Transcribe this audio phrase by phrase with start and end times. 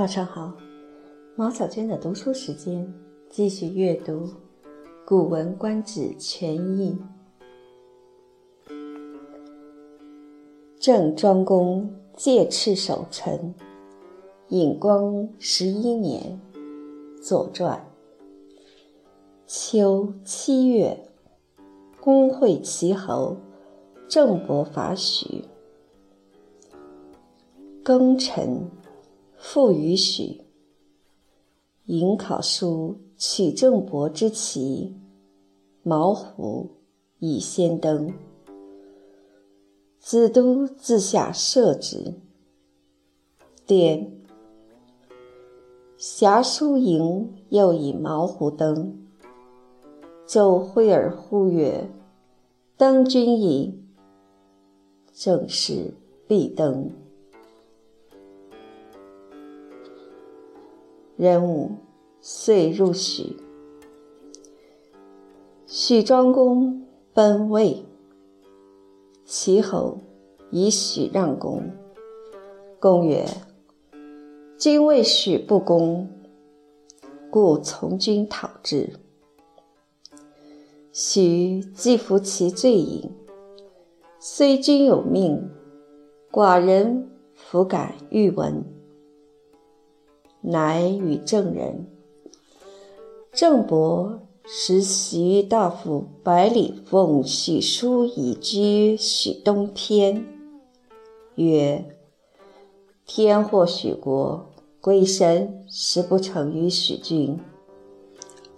[0.00, 0.54] 早上好，
[1.36, 2.90] 毛小娟的读书时间，
[3.28, 4.24] 继续阅读
[5.04, 6.96] 《古文观止全译》。
[10.80, 13.54] 郑庄公戒斥守臣，
[14.48, 16.40] 隐光十一年，
[17.22, 17.78] 《左传》。
[19.46, 21.10] 秋七月，
[22.00, 23.36] 公会齐侯，
[24.08, 25.44] 郑伯伐许。
[27.84, 28.66] 庚辰。
[29.42, 30.42] 复于许，
[31.86, 34.94] 尹考叔取郑伯之旗，
[35.82, 36.68] 毛胡
[37.20, 38.12] 以先登。
[39.98, 42.14] 子都自下射之。
[43.66, 44.12] 典。
[45.96, 49.06] 侠书迎又以毛胡登。
[50.26, 51.90] 周惠而呼曰
[52.76, 53.82] ：“登君矣。”
[55.12, 55.94] 正是
[56.28, 56.90] 必登。
[61.20, 61.72] 人物
[62.22, 63.36] 遂入许。
[65.66, 67.84] 许庄公奔魏，
[69.26, 69.98] 齐侯
[70.50, 71.70] 以许让公。
[72.78, 73.26] 公曰
[74.56, 76.08] ：“君为许不公，
[77.30, 78.94] 故从君讨之。”
[80.90, 83.10] 许既服其罪矣，
[84.18, 85.50] 虽君有命，
[86.32, 88.79] 寡人弗敢欲闻。
[90.42, 91.86] 乃与郑人。
[93.32, 100.26] 郑伯使许大夫百里奉许书以居许东偏，
[101.36, 101.84] 曰
[103.06, 104.50] ：“天祸许国，
[104.80, 107.38] 鬼神实不成于许君，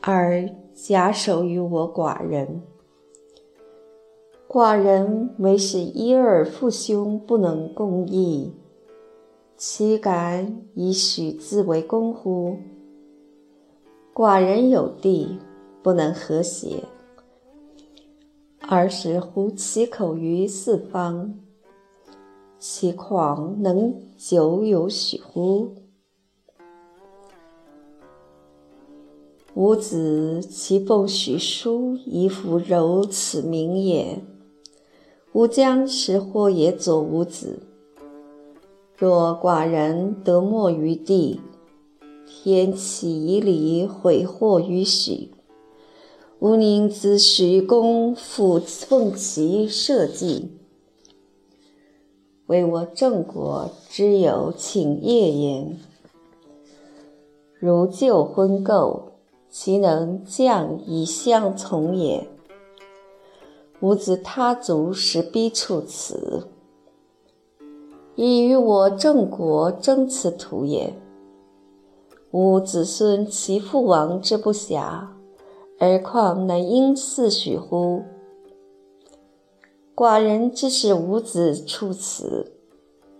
[0.00, 2.62] 而假手于我寡人。
[4.48, 8.52] 寡人为使一儿父兄不能共议。”
[9.60, 12.56] 岂敢以许自为公乎？
[14.14, 15.38] 寡人有地，
[15.82, 16.84] 不能和谐，
[18.60, 21.38] 而使乎其口于四方，
[22.58, 25.74] 其况能久有许乎？
[29.52, 34.22] 吾子其奉许书以弗柔此名也。
[35.34, 37.66] 吾将使或也佐吾子。
[39.00, 41.40] 若寡人得没于地，
[42.26, 45.30] 天启以礼毁祸于许，
[46.40, 50.50] 吾宁自许公复奉其社稷，
[52.44, 55.78] 为我郑国之有请业焉。
[57.58, 59.04] 如旧婚垢，
[59.48, 62.28] 其能降以相从也？
[63.80, 66.48] 吾子他族使逼处此。
[68.22, 70.92] 以与我郑国争此土也。
[72.32, 75.06] 吾子孙其父王之不暇，
[75.78, 78.02] 而况能因嗣许乎？
[79.96, 82.52] 寡人之使吾子处此，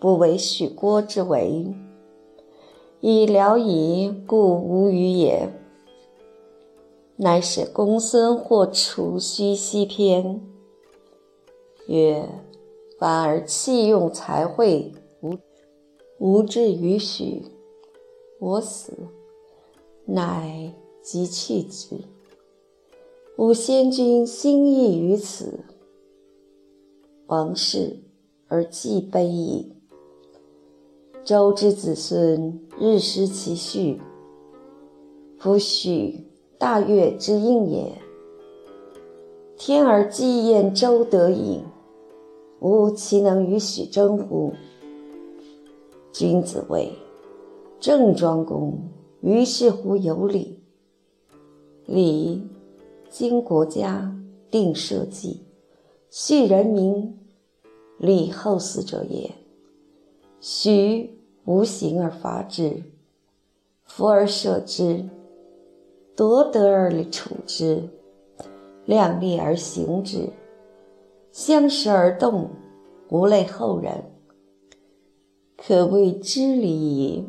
[0.00, 1.74] 不为许郭之为，
[3.00, 5.52] 以聊矣，故无语也。
[7.16, 10.40] 乃使公孙或处须西偏，
[11.86, 12.45] 曰。
[12.98, 15.36] 反而弃用才会，无
[16.18, 17.42] 无志于许。
[18.38, 18.92] 我死，
[20.04, 21.96] 乃即弃之。
[23.36, 25.60] 吾先君心意于此，
[27.26, 27.98] 王室
[28.48, 29.72] 而祭卑矣。
[31.24, 34.00] 周之子孙日失其序，
[35.38, 36.26] 夫许
[36.56, 37.92] 大悦之应也。
[39.56, 41.62] 天而祭宴周得矣。
[42.60, 44.52] 吾其能与许争乎？
[46.12, 46.90] 君子谓：
[47.78, 48.78] 郑庄公
[49.20, 50.58] 于是乎有礼。
[51.84, 52.42] 礼，
[53.10, 54.16] 经国家，
[54.50, 55.42] 定社稷，
[56.10, 57.18] 恤人民，
[57.98, 59.30] 礼后死者也。
[60.40, 62.82] 许无形而伐之，
[63.84, 65.08] 福而射之，
[66.16, 67.82] 夺德而处之，
[68.86, 70.30] 量力而行之。
[71.36, 72.48] 相识而动，
[73.10, 74.10] 无累后人，
[75.54, 77.24] 可谓知礼也。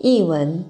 [0.00, 0.64] 译文：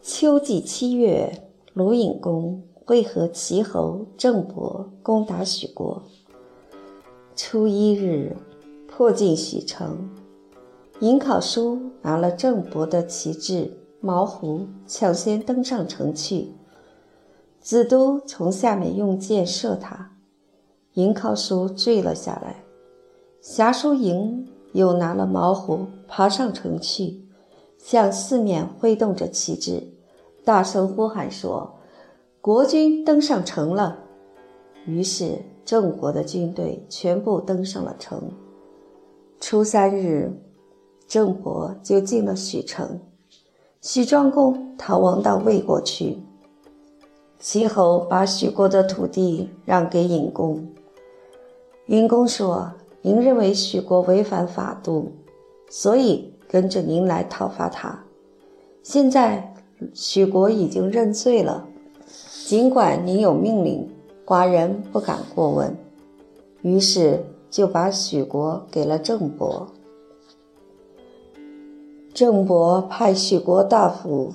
[0.00, 6.04] 秋季七月，鲁隐公会合齐侯郑伯，攻打许国。
[7.36, 8.36] 初一日，
[8.86, 10.08] 破进许城。
[11.00, 16.52] 尹考叔拿了郑伯的旗帜，毛胡抢先登上城去，
[17.60, 20.12] 子都从下面用箭射他，
[20.92, 22.62] 尹考叔坠了下来。
[23.40, 27.24] 侠叔营又拿了毛胡爬上城去，
[27.78, 29.82] 向四面挥动着旗帜，
[30.44, 31.74] 大声呼喊说
[32.40, 33.98] ：“国军登上城了！”
[34.86, 38.30] 于是郑国的军队全部登上了城。
[39.40, 40.32] 初三日。
[41.06, 42.98] 郑伯就进了许城，
[43.82, 46.18] 许庄公逃亡到魏国去。
[47.38, 50.66] 齐侯把许国的土地让给尹公。
[51.88, 52.72] 尹公说
[53.02, 55.12] ：“您认为许国违反法度，
[55.68, 58.02] 所以跟着您来讨伐他。
[58.82, 59.54] 现在
[59.92, 61.68] 许国已经认罪了，
[62.46, 63.86] 尽管您有命令，
[64.26, 65.76] 寡人不敢过问。
[66.62, 69.68] 于是就把许国给了郑伯。”
[72.14, 74.32] 郑伯派许国大夫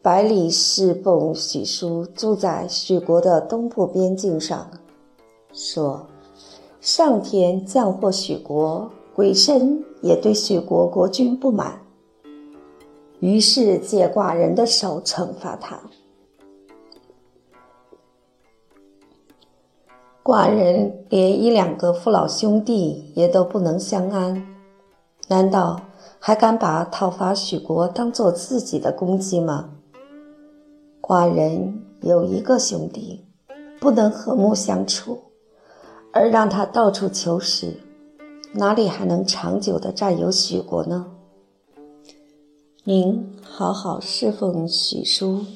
[0.00, 4.70] 百里侍奉许叔住在许国的东部边境上，
[5.52, 6.06] 说
[6.80, 11.82] ：“上天降祸许国，鬼神也对许国国君不满，
[13.20, 15.78] 于是借寡人的手惩罚他。
[20.28, 24.46] 寡人连一两个父老兄弟也都不能相安，
[25.28, 25.80] 难道？”
[26.20, 29.70] 还敢把讨伐许国当做自己的功绩吗？
[31.00, 33.24] 寡人有一个兄弟，
[33.80, 35.18] 不能和睦相处，
[36.12, 37.80] 而让他到处求食，
[38.52, 41.06] 哪里还能长久的占有许国呢？
[42.84, 45.46] 您好好侍奉许叔，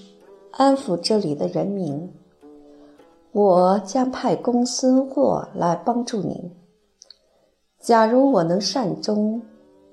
[0.53, 2.11] 安抚这里的人民，
[3.33, 6.51] 我将派公孙获来帮助您。
[7.81, 9.43] 假如我能善终。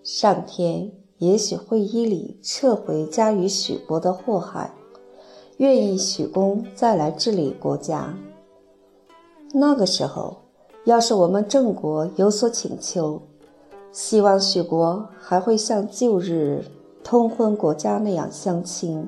[0.02, 4.74] 上天也许会依礼撤回加于许国的祸害，
[5.58, 8.16] 愿意许公再来治理国家。
[9.54, 10.38] 那个时候，
[10.86, 13.22] 要是我们郑国有所请求，
[13.92, 16.64] 希望许国还会像旧日
[17.04, 19.06] 通婚国家那样相亲，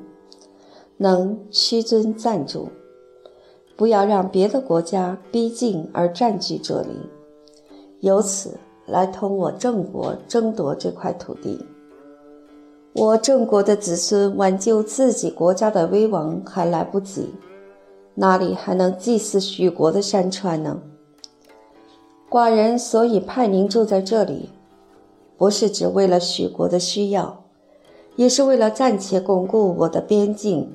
[0.98, 2.68] 能屈尊赞助，
[3.82, 7.10] 不要让别的国家逼近而占据这里，
[8.02, 8.56] 由此。
[8.86, 11.66] 来同我郑国争夺这块土地，
[12.94, 17.34] 我郑国的子孙挽救自己国家的威王还来不及，
[18.14, 20.80] 哪里还能祭祀许国的山川呢？
[22.30, 24.50] 寡人所以派您住在这里，
[25.38, 27.46] 不是只为了许国的需要，
[28.16, 30.72] 也是为了暂且巩固我的边境。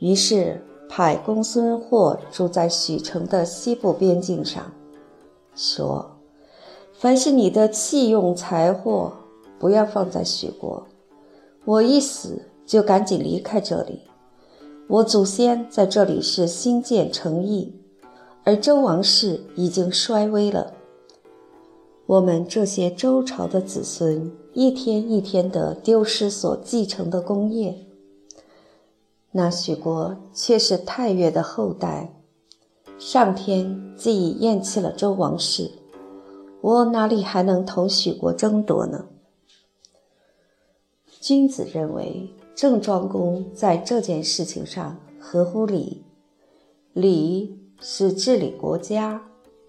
[0.00, 4.72] 于是派公孙获住在许城的西部边境上，
[5.54, 6.04] 说。
[6.92, 9.12] 凡是你的器用财货，
[9.56, 10.84] 不要放在许国。
[11.64, 14.00] 我一死，就赶紧离开这里。
[14.88, 17.72] 我祖先在这里是兴建城邑，
[18.42, 20.72] 而周王室已经衰微了。
[22.06, 27.86] 我们这些周朝的子孙，一天一天地丢失所继承的功业。
[29.32, 32.12] 那许国却是太岳的后代，
[32.98, 35.70] 上天既已厌弃了周王室。
[36.60, 39.06] 我哪里还能同许国争夺呢？
[41.20, 46.02] 君子认为郑庄公在这件事情上合乎礼，
[46.92, 49.22] 礼是治理国家、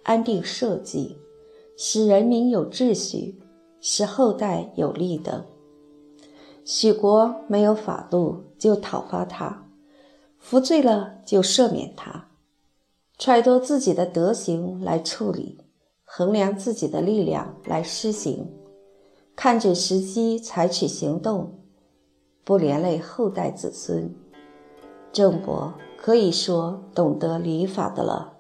[0.04, 1.16] 安定社稷、
[1.78, 3.40] 使人民有秩序、
[3.80, 5.46] 使后代有利的。
[6.64, 9.66] 许国没有法度，就讨伐他；
[10.38, 12.30] 服罪了，就赦免他，
[13.18, 15.60] 揣度自己的德行来处理。
[16.14, 18.52] 衡量自己的力量来施行，
[19.34, 21.60] 看准时机采取行动，
[22.44, 24.14] 不连累后代子孙。
[25.14, 28.34] 郑伯可以说懂得礼法的了。